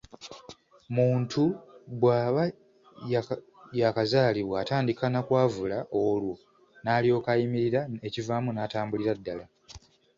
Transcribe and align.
Muntu 0.95 1.41
bw’aba 1.99 2.43
yaakazaalibwa 3.79 4.55
atandika 4.63 5.05
na 5.13 5.21
kwavula 5.27 5.77
olwo 6.03 6.33
n'alyoka 6.83 7.27
ayimirira 7.35 7.81
ekivaamu 8.07 8.49
n'atambulira 8.53 9.13
ddala. 9.19 9.45